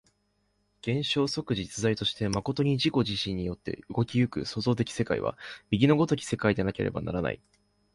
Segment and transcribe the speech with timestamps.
[0.81, 5.37] 現象即実在として真に自己自身によって動き行く創造的世界は、
[5.69, 7.39] 右の如き世界でなければならない。